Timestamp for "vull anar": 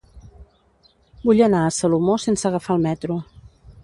1.27-1.59